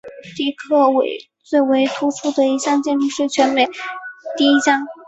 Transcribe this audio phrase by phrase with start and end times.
[0.35, 3.67] 底特律最为突出的建筑是全美
[4.35, 4.83] 第一家。